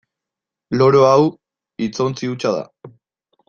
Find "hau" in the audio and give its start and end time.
1.11-1.29